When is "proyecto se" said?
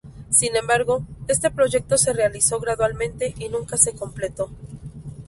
1.51-2.11